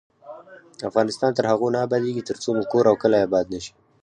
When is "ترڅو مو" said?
2.29-2.63